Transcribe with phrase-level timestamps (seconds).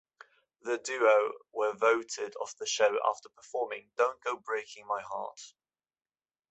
[0.63, 5.53] The duo were voted off the show after performing "Don't Go Breaking My Heart".